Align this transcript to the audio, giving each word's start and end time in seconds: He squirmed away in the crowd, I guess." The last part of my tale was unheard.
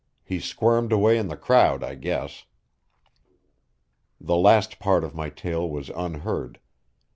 He 0.23 0.39
squirmed 0.39 0.91
away 0.91 1.15
in 1.19 1.27
the 1.27 1.37
crowd, 1.37 1.83
I 1.83 1.93
guess." 1.93 2.45
The 4.19 4.35
last 4.35 4.79
part 4.79 5.03
of 5.03 5.13
my 5.13 5.29
tale 5.29 5.69
was 5.69 5.91
unheard. 5.91 6.59